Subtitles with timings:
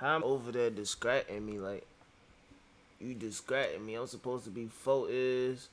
[0.00, 1.86] How I'm over there distracting me like
[2.98, 3.94] you distracting me.
[3.94, 5.68] I'm supposed to be focused,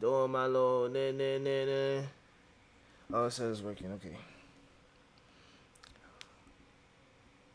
[0.00, 2.02] doing my little nah nah nah nah.
[3.12, 3.92] Oh, it says working.
[3.92, 4.16] Okay.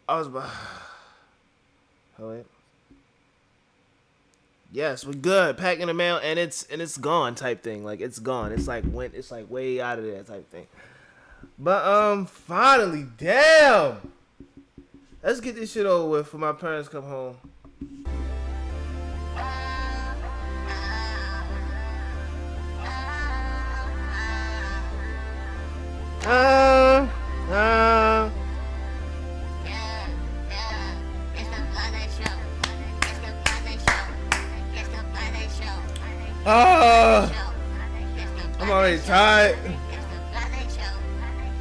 [0.07, 0.49] I was about.
[2.17, 2.45] Oh wait.
[4.71, 5.57] Yes, we're good.
[5.57, 7.83] Packing the mail and it's and it's gone type thing.
[7.83, 8.53] Like it's gone.
[8.53, 9.15] It's like went.
[9.15, 10.67] It's like way out of there type thing.
[11.59, 13.97] But um, finally, damn.
[15.25, 17.35] Let's get this shit over with for my parents come home.
[26.27, 27.07] Uh,
[27.49, 28.29] uh.
[36.45, 37.31] Oh,
[38.59, 39.57] I'm already tired.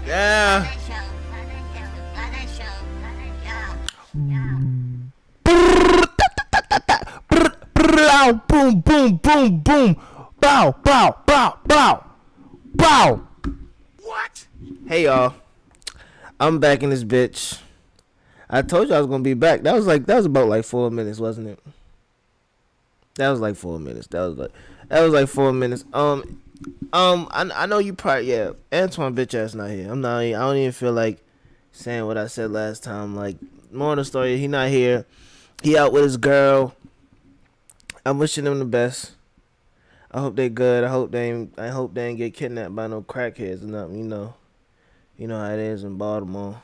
[0.06, 0.73] Yeah.
[9.05, 9.97] Boom, boom, boom, boom.
[10.41, 12.06] Bow, bow, bow, bow,
[12.74, 13.28] bow.
[14.00, 14.47] What?
[14.86, 15.34] Hey y'all,
[16.41, 17.60] I'm back in this bitch.
[18.48, 19.60] I told you I was gonna be back.
[19.60, 21.58] That was like that was about like four minutes, wasn't it?
[23.16, 24.06] That was like four minutes.
[24.06, 24.52] That was like
[24.88, 25.84] that was like four minutes.
[25.92, 26.41] Um,
[26.94, 28.52] um, I I know you probably yeah.
[28.72, 29.92] Antoine bitch ass not here.
[29.92, 30.20] I'm not.
[30.20, 31.22] I don't even feel like
[31.72, 33.14] saying what I said last time.
[33.14, 33.36] Like
[33.70, 35.05] more of the story, he not here.
[35.62, 36.75] He out with his girl.
[38.06, 39.12] I'm wishing them the best.
[40.10, 40.84] I hope they good.
[40.84, 43.98] I hope they ain't, I hope they ain't get kidnapped by no crackheads or nothing.
[43.98, 44.34] You know,
[45.16, 46.60] you know how it is in Baltimore.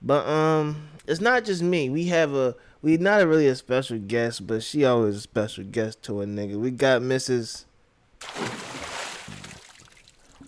[0.00, 1.90] But um, it's not just me.
[1.90, 6.02] We have a we not really a special guest, but she always a special guest
[6.04, 6.58] to a nigga.
[6.58, 7.64] We got Mrs.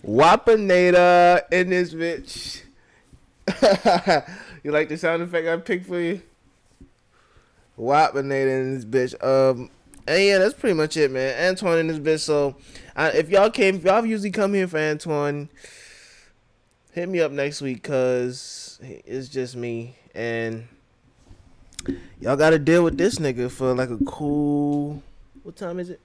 [0.05, 2.63] Wapinator in this bitch.
[4.63, 6.21] you like the sound effect I picked for you?
[7.77, 9.23] Wapinator in this bitch.
[9.23, 9.69] Um,
[10.07, 11.49] and yeah, that's pretty much it, man.
[11.49, 12.21] Antoine in this bitch.
[12.21, 12.55] So,
[12.95, 15.49] uh, if y'all came, if y'all usually come here for Antoine,
[16.91, 20.67] hit me up next week, cause it's just me and
[22.21, 25.03] y'all got to deal with this nigga for like a cool.
[25.43, 25.99] What time is it?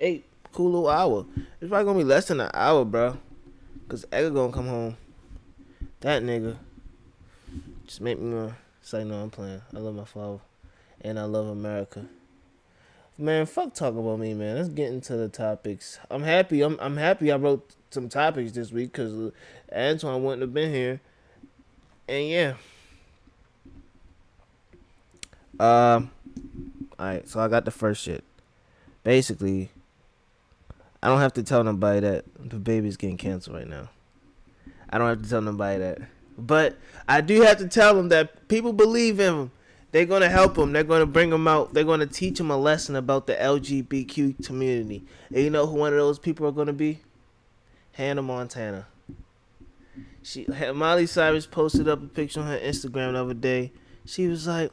[0.00, 1.26] Eight cool little hour.
[1.60, 3.18] It's probably gonna be less than an hour, bro.
[3.88, 4.96] Cause Edgar gonna come home.
[6.00, 6.56] That nigga
[7.86, 8.50] just make me uh,
[8.88, 9.22] say no.
[9.22, 9.60] I'm playing.
[9.74, 10.40] I love my father,
[11.02, 12.06] and I love America.
[13.18, 14.56] Man, fuck talk about me, man.
[14.56, 15.98] Let's get into the topics.
[16.10, 16.62] I'm happy.
[16.62, 17.30] I'm I'm happy.
[17.30, 19.32] I wrote some topics this week because
[19.74, 21.00] Antoine wouldn't have been here.
[22.08, 22.54] And yeah.
[25.60, 26.10] Um.
[26.98, 27.28] All right.
[27.28, 28.24] So I got the first shit.
[29.04, 29.70] Basically,
[31.02, 33.90] I don't have to tell nobody that DaBaby's getting canceled right now.
[34.88, 35.98] I don't have to tell nobody that.
[36.38, 36.76] But
[37.08, 39.50] I do have to tell them that people believe in them.
[39.90, 40.72] They're going to help them.
[40.72, 41.74] They're going to bring them out.
[41.74, 45.04] They're going to teach them a lesson about the LGBTQ community.
[45.30, 47.00] And you know who one of those people are going to be?
[47.92, 48.86] Hannah Montana.
[50.22, 53.72] She Miley Cyrus posted up a picture on her Instagram the other day.
[54.04, 54.70] She was like,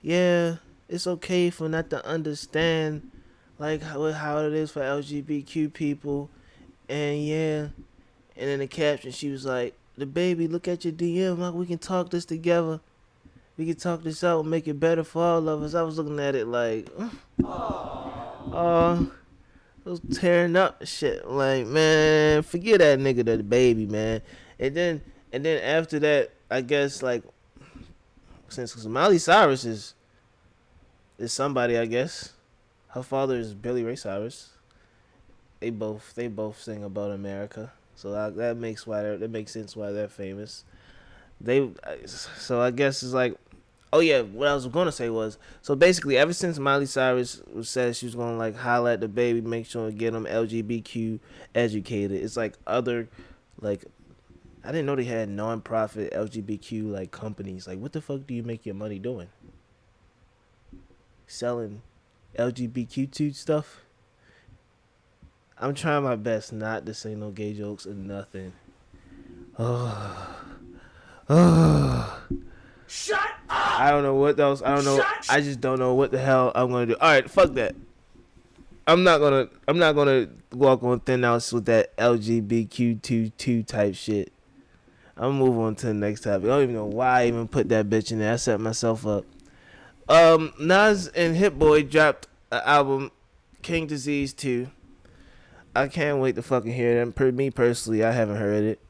[0.00, 0.56] "Yeah,
[0.88, 3.10] it's okay for not to understand
[3.58, 6.30] like how, how it is for LGBTQ people.
[6.88, 7.68] And yeah,
[8.36, 11.38] and in the caption she was like, "DaBaby, look at your DM.
[11.38, 12.80] Like we can talk this together.
[13.56, 15.98] We can talk this out and make it better for all of us." I was
[15.98, 16.88] looking at it like,
[17.42, 19.04] oh, uh,
[19.84, 21.28] was tearing up shit.
[21.28, 24.22] Like man, forget that nigga, DaBaby, man.
[24.58, 25.02] And then
[25.32, 27.22] and then after that, I guess like
[28.48, 29.94] since Miley Cyrus is
[31.18, 32.32] is somebody, I guess
[32.88, 34.50] her father is Billy Ray Cyrus.
[35.60, 39.74] They both they both sing about America, so that, that makes why that makes sense
[39.74, 40.64] why they're famous.
[41.40, 41.68] They
[42.06, 43.36] so I guess it's like,
[43.92, 47.96] oh yeah, what I was gonna say was so basically ever since Miley Cyrus said
[47.96, 51.18] she was gonna like at DaBaby, make sure to get them LGBTQ
[51.54, 52.22] educated.
[52.22, 53.08] It's like other
[53.60, 53.84] like
[54.66, 57.68] I didn't know they had non-profit LGBTQ like companies.
[57.68, 59.28] Like, what the fuck do you make your money doing?
[61.28, 61.82] Selling
[62.36, 63.85] LGBTQ stuff.
[65.58, 68.52] I'm trying my best not to say no gay jokes or nothing.
[69.58, 70.32] Oh.
[71.28, 72.20] Oh.
[72.86, 73.80] Shut up!
[73.80, 74.62] I don't know what else.
[74.62, 74.98] I don't know.
[74.98, 76.96] Shut I just don't know what the hell I'm gonna do.
[77.00, 77.74] All right, fuck that.
[78.86, 79.48] I'm not gonna.
[79.66, 84.32] I'm not gonna walk on thin ice with that LGBTQ2 type shit.
[85.16, 86.44] I'm move on to the next topic.
[86.44, 88.34] I don't even know why I even put that bitch in there.
[88.34, 89.24] I set myself up.
[90.08, 93.10] Um, Nas and Hit Boy dropped an album,
[93.62, 94.68] King Disease 2.
[95.76, 97.12] I can't wait to fucking hear them.
[97.12, 98.80] Per me personally, I haven't heard it.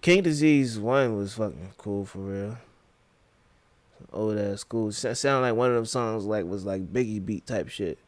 [0.00, 2.58] King Disease one was fucking cool for real.
[4.12, 4.88] Old ass school.
[4.88, 7.98] S- sound like one of them songs like was like Biggie beat type shit.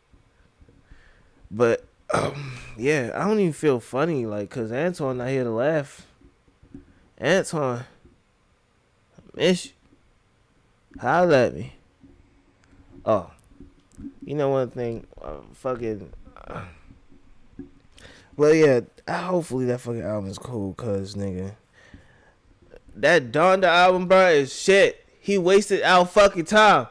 [1.50, 6.06] But um, yeah, I don't even feel funny like cause Antoine not here to laugh.
[7.20, 7.84] Antoine,
[9.16, 9.72] I miss you.
[11.00, 11.74] Holla at me.
[13.04, 13.30] Oh,
[14.24, 16.12] you know one thing, uh, fucking.
[16.46, 16.64] Uh,
[18.37, 18.81] well, yeah.
[19.09, 21.55] Hopefully that fucking album is cool, cause nigga,
[22.94, 25.05] that Donda album, bro, is shit.
[25.21, 26.88] He wasted our fucking time,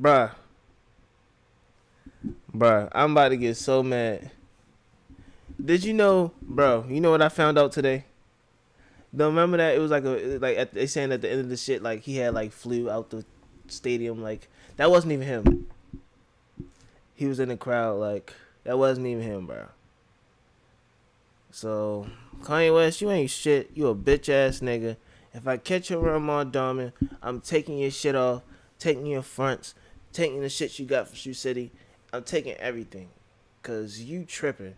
[0.00, 0.32] bruh.
[2.54, 4.30] Bruh, I'm about to get so mad.
[5.64, 6.84] Did you know, bro?
[6.88, 8.04] You know what I found out today?
[9.14, 11.48] Don't remember that it was like a like at, they saying at the end of
[11.48, 13.24] the shit like he had like flew out the
[13.68, 15.66] stadium like that wasn't even him.
[17.14, 19.66] He was in the crowd like that wasn't even him, bro.
[21.50, 22.06] So
[22.40, 23.70] Kanye West, you ain't shit.
[23.74, 24.96] You a bitch ass nigga.
[25.34, 26.92] If I catch you around my diamond,
[27.22, 28.42] I'm taking your shit off,
[28.78, 29.74] taking your fronts,
[30.12, 31.72] taking the shit you got from Shoe City.
[32.12, 33.08] I'm taking everything,
[33.62, 34.74] cause you tripping.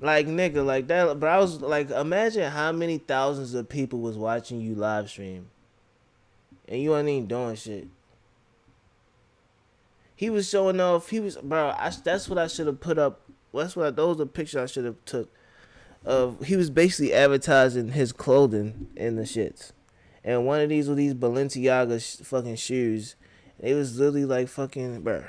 [0.00, 1.18] Like nigga, like that.
[1.18, 5.50] But I was like, imagine how many thousands of people was watching you live stream,
[6.68, 7.88] and you ain't even doing shit.
[10.20, 11.08] He was showing off.
[11.08, 11.70] He was, bro.
[11.70, 13.22] I, that's what I should have put up.
[13.54, 15.32] That's what I, those are pictures I should have took.
[16.04, 19.72] Of he was basically advertising his clothing in the shits,
[20.22, 23.16] and one of these were these Balenciaga sh- fucking shoes.
[23.60, 25.24] It was literally like fucking, bro.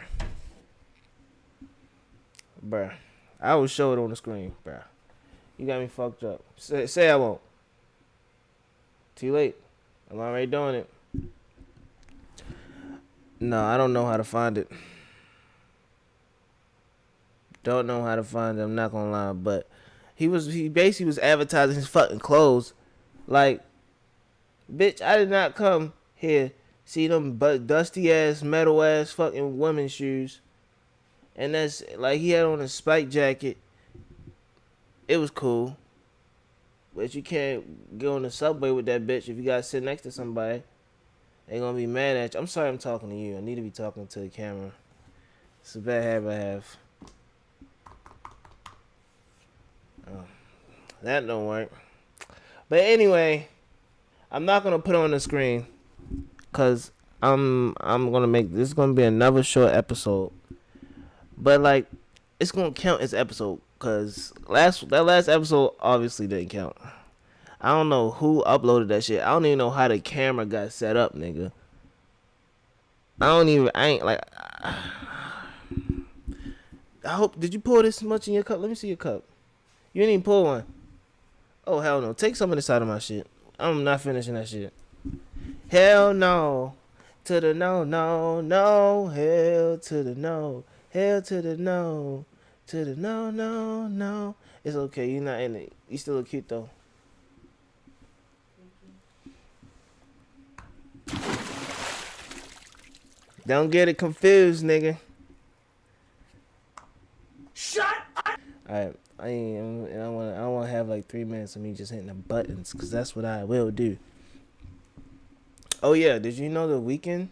[2.68, 2.94] Bruh.
[3.40, 4.84] I will show it on the screen, bruh.
[5.58, 6.44] You got me fucked up.
[6.58, 7.40] Say, say I won't.
[9.16, 9.56] Too late.
[10.10, 10.90] I'm already doing it.
[13.42, 14.72] No, I don't know how to find it.
[17.64, 18.62] Don't know how to find it.
[18.62, 19.68] I'm not gonna lie, but
[20.16, 22.74] he was he basically was advertising his fucking clothes,
[23.28, 23.62] like,
[24.74, 25.02] bitch.
[25.02, 26.52] I did not come here
[26.86, 30.42] see them but dusty ass metal ass fucking women's shoes
[31.36, 33.58] and that's like he had on a spike jacket.
[35.08, 35.78] It was cool,
[36.96, 40.04] but you can't go on the subway with that bitch if you gotta sit next
[40.04, 40.64] to somebody.
[41.48, 42.40] They gonna be mad at you.
[42.40, 43.38] I'm sorry, I'm talking to you.
[43.38, 44.72] I need to be talking to the camera.
[45.62, 46.78] It's a bad habit I have.
[50.08, 50.24] Oh,
[51.04, 51.72] that don't work.
[52.70, 53.48] But anyway,
[54.32, 55.68] I'm not gonna put on the screen,
[56.52, 56.92] cause
[57.22, 60.32] I'm I'm gonna make this is gonna be another short episode.
[61.38, 61.86] But like,
[62.40, 66.78] it's gonna count as episode because last that last episode obviously didn't count.
[67.62, 69.22] I don't know who uploaded that shit.
[69.22, 71.52] I don't even know how the camera got set up, nigga.
[73.22, 73.70] I don't even.
[73.76, 74.20] I ain't like.
[74.64, 74.74] I
[77.06, 77.40] hope.
[77.40, 78.60] Did you pour this much in your cup?
[78.60, 79.24] Let me see your cup.
[79.94, 80.66] You didn't even pour one.
[81.68, 82.14] Oh hell no!
[82.14, 83.28] Take some of the side of my shit.
[83.60, 84.74] I'm not finishing that shit.
[85.70, 86.74] Hell no.
[87.26, 89.08] To the no, no, no.
[89.08, 90.64] Hell to the no.
[90.90, 92.26] Hell to the no.
[92.68, 94.36] To the no, no, no.
[94.64, 95.12] It's okay.
[95.12, 95.74] You're not in it.
[95.88, 96.70] You still look cute though.
[103.52, 104.96] Don't get it confused, nigga.
[107.54, 108.40] Shut up!
[108.70, 111.62] Alright, I ain't, I don't want I don't want to have like three minutes of
[111.62, 113.98] me just hitting the buttons, cause that's what I will do.
[115.84, 117.28] Oh yeah, did you know The Weeknd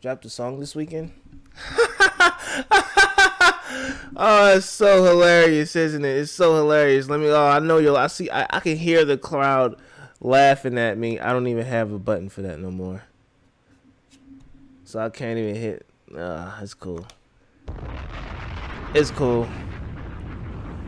[0.00, 1.10] dropped a song this weekend?
[4.16, 6.16] oh, it's so hilarious, isn't it?
[6.16, 7.08] It's so hilarious.
[7.08, 7.28] Let me.
[7.28, 7.96] Oh, I know you.
[7.96, 8.30] I see.
[8.30, 9.74] I, I can hear the crowd
[10.20, 11.18] laughing at me.
[11.18, 13.02] I don't even have a button for that no more.
[14.90, 15.86] So I can't even hit.
[16.18, 17.06] Ah, it's cool.
[18.92, 19.46] It's cool.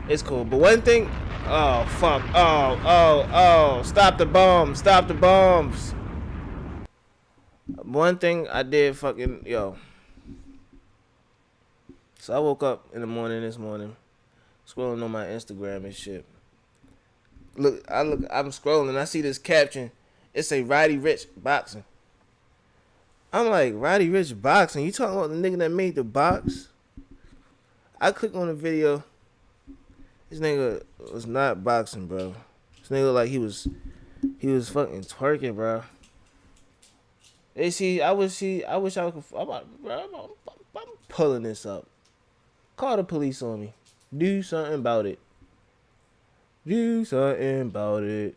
[0.08, 0.44] It's cool.
[0.44, 1.08] But one thing.
[1.46, 2.20] Oh fuck.
[2.34, 3.82] Oh oh oh.
[3.84, 4.80] Stop the bombs.
[4.80, 5.94] Stop the bombs.
[7.66, 9.76] One thing I did fucking yo.
[12.18, 13.94] So I woke up in the morning this morning,
[14.66, 16.24] scrolling on my Instagram and shit.
[17.54, 18.96] Look, I look, I'm scrolling.
[18.96, 19.92] I see this caption.
[20.34, 21.84] It say Roddy Ricch boxing.
[23.32, 24.84] I'm like Roddy Ricch boxing.
[24.84, 26.68] You talking about the nigga that made the box?
[27.98, 29.02] I click on the video.
[30.28, 32.34] This nigga was not boxing, bro.
[32.78, 33.68] This nigga like he was,
[34.38, 35.82] he was fucking twerking, bro.
[37.54, 39.24] They see, I wish see, I wish I could.
[39.36, 40.30] I'm, I'm, I'm,
[40.76, 41.86] I'm pulling this up.
[42.76, 43.72] Call the police on me.
[44.14, 45.18] Do something about it.
[46.66, 48.36] Do something about it.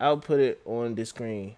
[0.00, 1.56] I'll put it on the screen.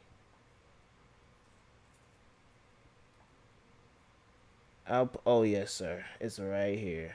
[4.88, 6.04] I'll, oh yes, sir.
[6.18, 7.14] It's right here.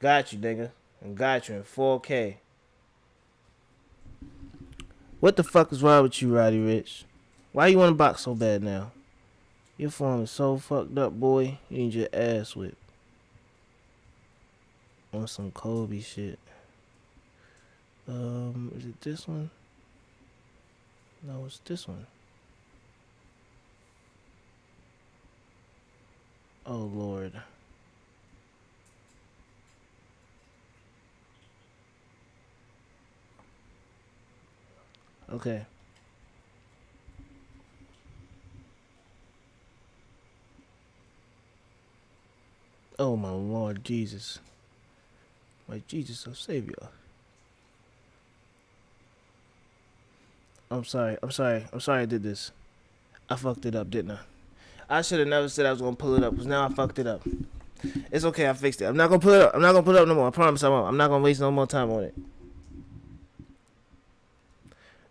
[0.00, 0.70] Got you, nigga.
[1.14, 2.36] Got you in 4K.
[5.18, 7.04] What the fuck is wrong with you, Roddy Ricch?
[7.52, 8.92] Why you want to box so bad now?
[9.76, 11.58] Your form is so fucked up, boy.
[11.68, 12.76] You need your ass whipped.
[15.12, 16.38] On some Kobe shit.
[18.08, 19.50] Um, is it this one?
[21.22, 22.06] No, it's this one.
[26.64, 27.32] Oh Lord.
[35.32, 35.64] Okay.
[42.98, 44.38] Oh my Lord Jesus.
[45.68, 46.74] My Jesus, our Savior.
[50.70, 51.16] I'm sorry.
[51.22, 51.66] I'm sorry.
[51.72, 52.52] I'm sorry I did this.
[53.28, 54.18] I fucked it up, didn't I?
[54.92, 56.98] I should have never said I was gonna pull it up because now I fucked
[56.98, 57.22] it up.
[58.10, 58.46] It's okay.
[58.46, 58.84] I fixed it.
[58.84, 59.52] I'm not gonna pull it up.
[59.54, 60.28] I'm not gonna pull it up no more.
[60.28, 60.86] I promise I won't.
[60.86, 62.14] I'm not gonna waste no more time on it.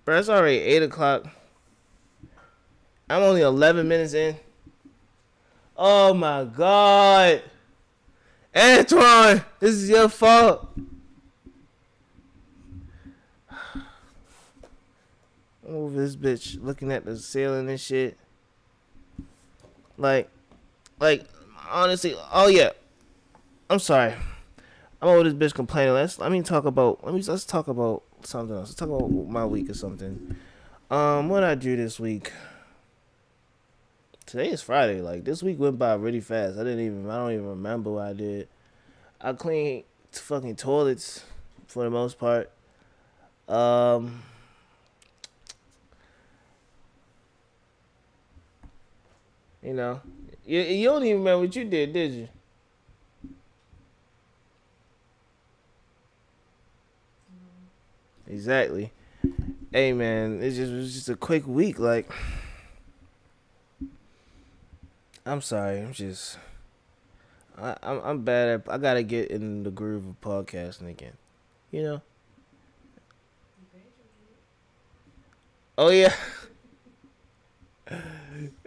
[0.05, 1.25] Bro, it's already eight o'clock.
[3.09, 4.35] I'm only 11 minutes in.
[5.75, 7.41] Oh my god.
[8.55, 10.69] Antoine, this is your fault.
[15.67, 18.15] I'm this bitch looking at the ceiling and shit.
[19.97, 20.29] Like,
[20.99, 21.25] like,
[21.69, 22.71] honestly, oh yeah.
[23.69, 24.13] I'm sorry.
[25.01, 25.93] I'm over this bitch complaining.
[25.93, 28.69] Let's let me talk about let me let's talk about something else.
[28.69, 30.35] Let's talk about my week or something.
[30.91, 32.31] Um, what I do this week.
[34.25, 35.01] Today is Friday.
[35.01, 36.59] Like this week went by really fast.
[36.59, 38.47] I didn't even I don't even remember what I did.
[39.19, 41.23] I cleaned fucking toilets
[41.67, 42.51] for the most part.
[43.47, 44.21] Um
[49.63, 50.01] You know,
[50.45, 52.27] you, you don't even remember what you did, did you?
[58.27, 58.91] Exactly.
[59.71, 61.79] Hey man, it just was just a quick week.
[61.79, 62.09] Like,
[65.25, 65.79] I'm sorry.
[65.79, 66.37] I'm just,
[67.57, 68.73] I, I'm I'm bad at.
[68.73, 71.13] I gotta get in the groove of podcasting again.
[71.71, 72.01] You know.
[75.77, 76.13] Oh yeah.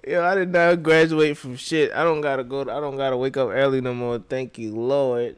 [0.06, 1.92] Yo, I did not graduate from shit.
[1.92, 2.62] I don't gotta go.
[2.62, 4.18] I don't gotta wake up early no more.
[4.18, 5.36] Thank you, Lord.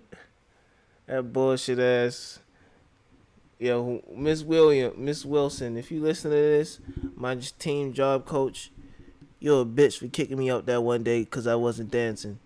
[1.07, 2.41] That bullshit ass.
[3.59, 6.79] Yo, Miss William, Miss Wilson, if you listen to this,
[7.15, 8.71] my team job coach,
[9.41, 12.39] you're a bitch for kicking me out that one day because I wasn't dancing.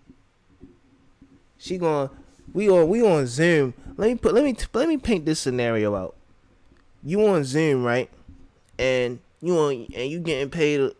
[1.57, 2.09] She going,
[2.53, 3.73] we on, we on Zoom.
[3.97, 6.15] Let me put, let me, let me paint this scenario out.
[7.03, 8.09] You on Zoom, right?
[8.79, 10.91] And you on, and you getting paid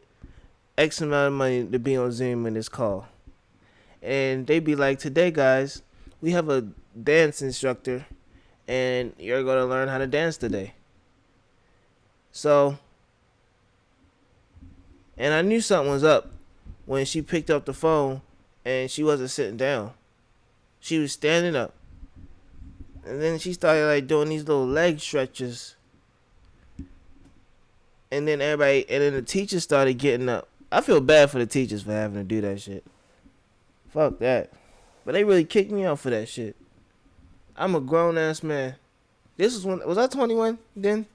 [0.82, 3.08] X amount of money to be on Zoom in this call.
[4.02, 5.84] And they'd be like, today, guys,
[6.22, 6.70] we have a
[7.02, 8.08] dance instructor,
[8.68, 10.74] and you're going to learn how to dance today.
[12.32, 12.80] So,
[15.18, 16.32] and I knew something was up
[16.88, 18.22] when she picked up the phone
[18.66, 19.92] and she wasn't sitting down.
[20.80, 21.76] She was standing up.
[23.06, 25.76] And then she started like doing these little leg stretches.
[28.10, 30.48] And then everybody, and then the teacher started getting up.
[30.72, 32.86] I feel bad for the teachers for having to do that shit.
[33.90, 34.51] Fuck that.
[35.06, 36.56] But they really kicked me out for that shit.
[37.58, 38.75] I'm a grown ass man.
[39.38, 41.06] This was when was I 21 then?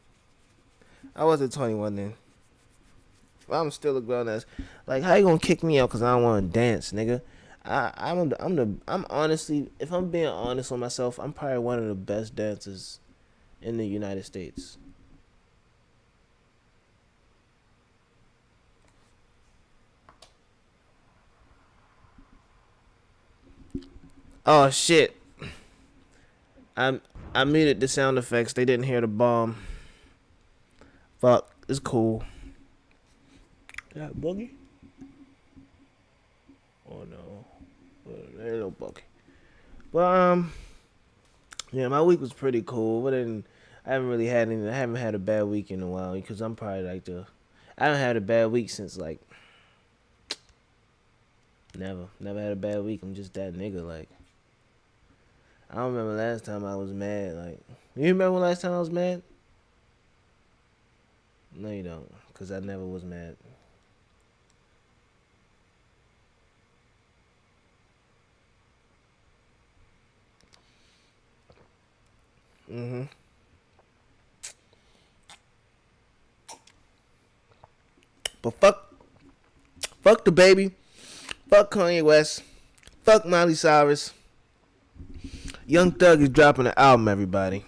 [1.15, 2.15] I wasn't 21 then.
[3.49, 4.45] But I'm still a grown ass.
[4.87, 7.23] Like how you gonna kick me out because I don't want to dance, nigga?
[7.65, 11.59] I I'm the, I'm the I'm honestly if I'm being honest with myself, I'm probably
[11.59, 13.01] one of the best dancers
[13.63, 14.77] in the United States.
[24.49, 25.17] Oh shit.
[26.77, 27.01] I
[27.35, 28.53] I muted the sound effects.
[28.53, 29.57] They didn't hear the bomb.
[31.21, 31.51] Fuck.
[31.69, 32.23] It's cool.
[33.97, 34.51] That boogie?
[36.89, 37.45] Oh no.
[38.37, 39.01] There's no boogie.
[39.93, 40.53] But um
[41.73, 43.03] yeah, my week was pretty cool.
[43.03, 43.43] But then
[43.85, 46.41] I haven't really had any I haven't had a bad week in a while because
[46.41, 47.27] I'm probably like the
[47.77, 49.21] I haven't had a bad week since like
[51.77, 52.07] never.
[52.21, 53.03] Never had a bad week.
[53.03, 54.09] I'm just that nigga like
[55.71, 57.35] I don't remember last time I was mad.
[57.35, 57.61] Like,
[57.97, 59.23] you remember last time I was mad?
[61.55, 63.37] No, you don't, cause I never was mad.
[72.71, 73.03] Mm-hmm.
[78.43, 78.95] But fuck,
[80.03, 80.73] fuck DaBaby,
[81.49, 82.43] fuck Kanye West,
[83.03, 84.13] fuck Miley Cyrus.
[85.67, 87.65] Young Thug is dropping an album, everybody.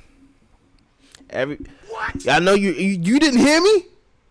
[1.31, 2.29] Every what?
[2.29, 3.87] I know you, you you didn't hear me.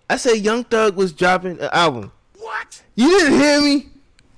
[0.10, 2.12] I said Young Thug was dropping an album.
[2.38, 2.82] What?
[2.96, 3.90] You didn't hear me.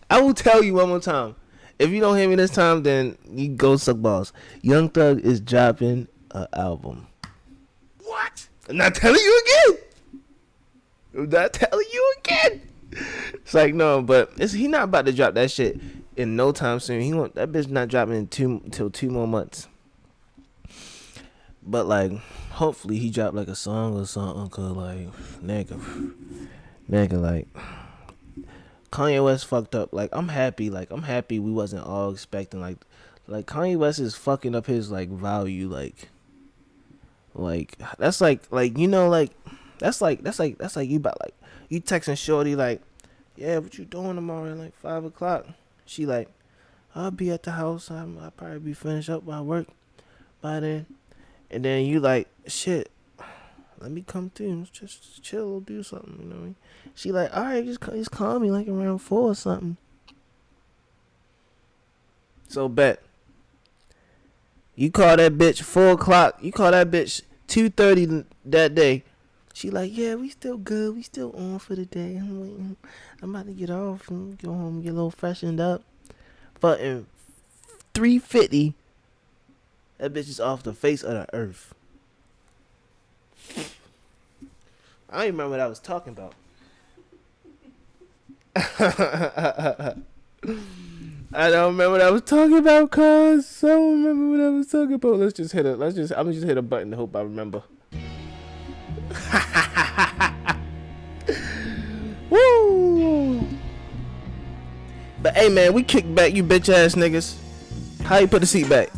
[0.09, 1.35] I will tell you one more time.
[1.77, 4.33] If you don't hear me this time, then you go suck balls.
[4.61, 7.07] Young Thug is dropping an album.
[8.03, 8.47] What?
[8.67, 9.83] I'm not telling you again.
[11.15, 12.61] I'm not telling you again.
[13.33, 15.79] It's like no, but it's, he not about to drop that shit
[16.19, 16.99] in no time soon.
[16.99, 19.69] He want that bitch not dropping in two till two more months.
[21.63, 22.11] But like,
[22.51, 24.49] hopefully he dropped like a song or something.
[24.49, 25.07] Cause like,
[25.41, 26.13] nigga,
[26.91, 27.47] nigga, like,
[28.91, 29.93] Kanye West fucked up.
[29.93, 30.69] Like, I'm happy.
[30.69, 32.79] Like, I'm happy we wasn't all expecting like,
[33.27, 35.69] like Kanye West is fucking up his like value.
[35.69, 36.09] Like,
[37.33, 39.31] like that's like like you know like
[39.77, 41.35] that's like that's like that's like you about like
[41.69, 42.81] you texting Shorty like,
[43.37, 45.45] yeah, what you doing tomorrow at like five o'clock?
[45.89, 46.29] She like,
[46.93, 47.89] I'll be at the house.
[47.89, 49.67] I'm I'll probably be finished up by work
[50.39, 50.85] by then.
[51.49, 52.91] And then you like, shit,
[53.79, 54.67] let me come through.
[54.71, 56.19] Just chill, do something.
[56.21, 56.55] You know?
[56.93, 59.77] She like, all right, just just call me like around four or something.
[62.47, 63.01] So bet.
[64.75, 66.37] You call that bitch four o'clock.
[66.39, 69.03] You call that bitch two thirty that day.
[69.59, 70.95] She like, yeah, we still good.
[70.95, 72.15] We still on for the day.
[72.15, 72.77] I'm waiting.
[73.21, 75.83] I'm about to get off and go home, get a little freshened up.
[76.61, 77.07] But in
[77.93, 78.73] three fifty,
[79.97, 81.75] that bitch is off the face of the earth.
[85.09, 86.35] I don't remember what I was talking about.
[91.33, 93.61] I don't remember what I was talking about, cuz.
[93.65, 95.17] I don't remember what I was talking about.
[95.17, 95.77] Let's just hit it.
[95.77, 97.63] Let's just, I'm gonna just hit a button to hope I remember.
[102.29, 103.47] Woo!
[105.21, 107.37] But hey, man, we kick back, you bitch ass niggas.
[108.03, 108.89] How you put the seat back?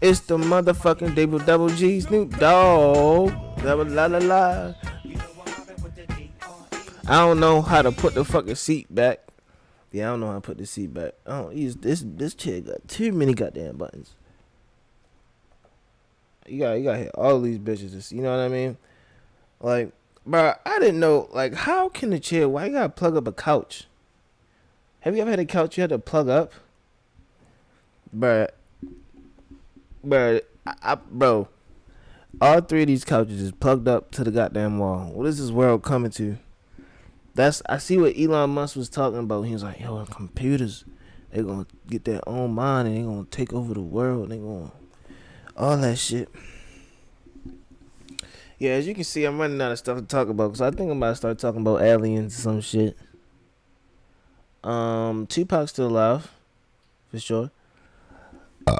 [0.00, 3.32] It's the motherfucking double double G Snoop Dogg.
[3.62, 4.74] Double la la la.
[7.06, 9.20] I don't know how to put the fucking seat back.
[9.92, 11.14] Yeah, I don't know how to put the seat back.
[11.26, 14.14] Oh, he's this this chair got too many goddamn buttons.
[16.46, 18.10] You got you got hit all these bitches.
[18.10, 18.76] You know what I mean?
[19.62, 19.92] Like,
[20.26, 21.28] bro, I didn't know.
[21.32, 22.48] Like, how can the chair?
[22.48, 23.86] Why you gotta plug up a couch?
[25.00, 26.52] Have you ever had a couch you had to plug up?
[28.12, 28.48] Bro,
[30.04, 31.48] bro, I, I, bro,
[32.40, 35.10] all three of these couches is plugged up to the goddamn wall.
[35.12, 36.36] What is this world coming to?
[37.34, 39.42] That's I see what Elon Musk was talking about.
[39.42, 40.84] He was like, "Yo, computers,
[41.30, 44.30] they're gonna get their own mind and they gonna take over the world.
[44.30, 44.72] They're gonna
[45.56, 46.28] all that shit."
[48.62, 50.70] Yeah, as you can see, I'm running out of stuff to talk about because I
[50.70, 52.96] think I'm about to start talking about aliens or some shit.
[54.62, 56.30] Um, Tupac's still alive,
[57.10, 57.50] for sure.
[58.68, 58.74] Yeah,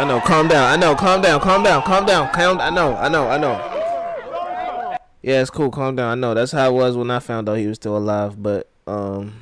[0.00, 0.20] I know.
[0.20, 0.72] Calm down.
[0.72, 0.94] I know.
[0.94, 1.38] Calm down.
[1.42, 1.82] Calm down.
[1.82, 2.32] Calm down.
[2.32, 2.62] Calm.
[2.62, 2.96] I know.
[2.96, 3.28] I know.
[3.28, 4.96] I know.
[5.20, 5.70] Yeah, it's cool.
[5.70, 6.10] Calm down.
[6.10, 6.32] I know.
[6.32, 8.42] That's how it was when I found out he was still alive.
[8.42, 9.34] But um,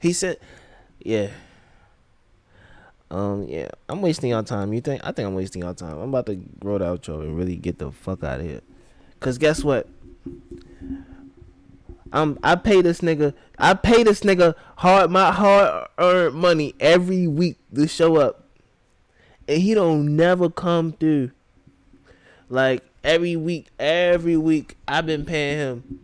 [0.00, 0.38] he said,
[1.00, 1.28] yeah.
[3.10, 3.68] Um, yeah.
[3.88, 4.72] I'm wasting y'all time.
[4.72, 5.00] You think?
[5.04, 5.98] I think I'm wasting y'all time.
[5.98, 8.60] I'm about to roll the outro and really get the fuck out of here.
[9.20, 9.88] Cause guess what?
[12.12, 17.26] I'm I pay this nigga I pay this nigga hard my hard earned money every
[17.26, 18.44] week to show up.
[19.48, 21.32] And he don't never come through.
[22.48, 26.00] Like every week, every week I've been paying him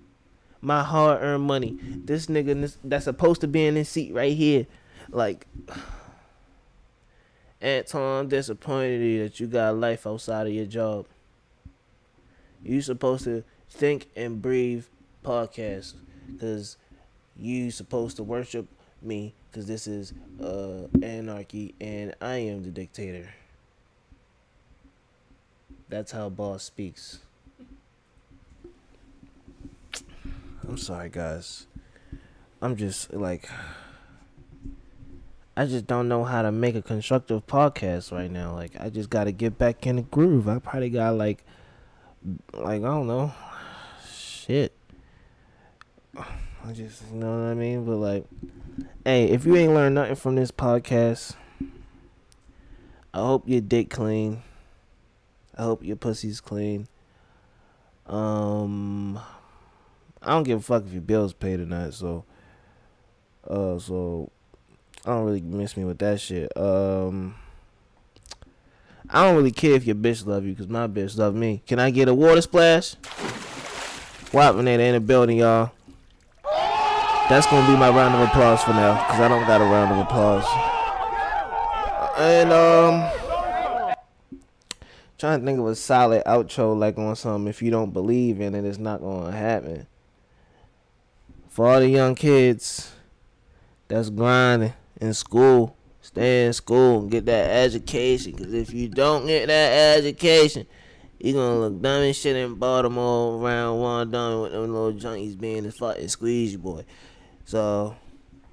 [0.65, 1.79] my hard earned money.
[1.81, 4.67] This nigga this, that's supposed to be in this seat right here.
[5.11, 5.47] Like
[7.65, 11.07] Anton, I'm disappointed you that you got life outside of your job.
[12.63, 14.85] You supposed to think and breathe
[15.25, 15.95] podcast
[16.31, 16.77] because
[17.39, 18.69] you supposed to worship
[19.01, 23.33] me because this is uh, anarchy and I am the dictator.
[25.89, 27.21] That's how boss speaks.
[30.69, 31.67] I'm sorry, guys.
[32.61, 33.49] I'm just like,
[35.57, 38.55] I just don't know how to make a constructive podcast right now.
[38.55, 40.49] Like, I just got to get back in the groove.
[40.49, 41.45] I probably got like,
[42.53, 43.33] like I don't know,
[44.13, 44.73] shit.
[46.17, 47.85] I just, you know what I mean?
[47.85, 48.27] But like,
[49.05, 51.37] hey, if you ain't learned nothing from this podcast,
[53.13, 54.43] I hope your dick clean.
[55.57, 56.89] I hope your pussy's clean.
[58.07, 59.21] Um,
[60.21, 61.95] I don't give a fuck if your bills paid or not.
[61.95, 62.25] So,
[63.49, 64.33] uh, so
[65.07, 66.51] I don't really miss me with that shit.
[66.57, 67.35] Um,
[69.11, 71.63] I don't really care if your bitch love you, cause my bitch love me.
[71.67, 72.95] Can I get a water splash?
[74.33, 75.73] Wapinator in the building, y'all.
[77.29, 79.93] That's gonna be my round of applause for now, cause I don't got a round
[79.93, 80.47] of applause.
[82.17, 83.99] And um,
[85.19, 87.49] trying to think of a solid outro like on something.
[87.49, 89.87] If you don't believe in it, it's not gonna happen.
[91.51, 92.93] For all the young kids
[93.89, 98.37] that's grinding in school, stay in school and get that education.
[98.37, 100.67] Cause if you don't get that education,
[101.19, 105.39] you gonna look dumb as shit in Baltimore around one dumb with them little junkies
[105.39, 106.85] being the fucking squeegee boy.
[107.45, 107.97] So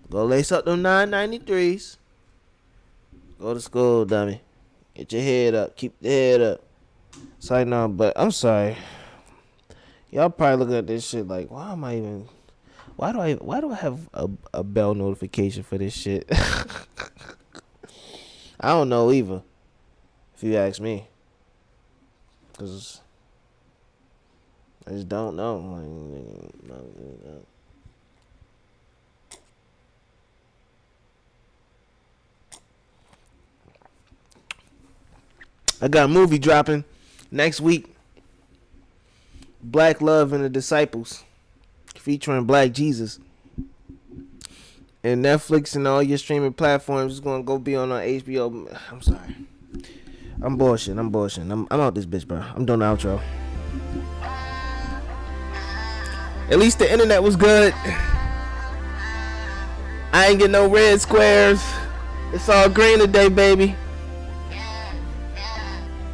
[0.10, 1.98] go lace up them 993s.
[3.40, 4.42] Go to school, dummy.
[4.94, 5.76] Get your head up.
[5.76, 6.64] Keep the head up.
[7.40, 8.78] Sorry, no, but I'm sorry.
[10.12, 12.30] Y'all probably looking at this shit like, why am I even?
[13.02, 13.34] Why do I?
[13.34, 16.30] Why do I have a, a bell notification for this shit?
[18.60, 19.42] I don't know either.
[20.36, 21.08] If you ask me,
[22.60, 23.02] cause
[24.86, 25.80] I just don't know.
[35.82, 36.84] I got a movie dropping
[37.32, 37.88] next week.
[39.64, 41.24] Black Love and the Disciples,
[42.02, 43.20] featuring Black Jesus.
[45.04, 48.80] And Netflix and all your streaming platforms is gonna go be on uh, our HBO.
[48.92, 49.36] I'm sorry.
[50.42, 50.98] I'm bullshit.
[50.98, 51.50] I'm bullshit.
[51.50, 52.44] I'm, I'm out this bitch, bro.
[52.56, 53.22] I'm doing the outro.
[56.50, 57.74] At least the internet was good.
[60.14, 61.64] I ain't get no red squares.
[62.34, 63.76] It's all green today, baby.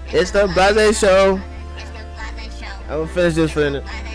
[0.08, 1.42] It's the Blase Show.
[2.84, 4.07] I'm gonna finish this for a minute.